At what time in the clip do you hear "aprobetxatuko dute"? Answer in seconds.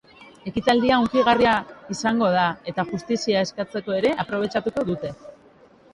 4.25-5.13